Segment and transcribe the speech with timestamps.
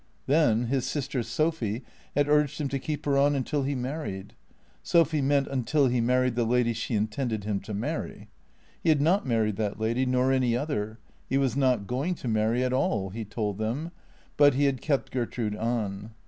[0.25, 1.83] Then his sister Sophy
[2.15, 4.33] had urged him to keep her on until he married.
[4.81, 8.27] Sophy meant until he mar ried the lady she intended him to marry.
[8.81, 10.97] He had not married that lady nor any other;
[11.29, 13.91] he was not going to marry at all, he told them.
[14.37, 16.09] But he had kept Gertrude on.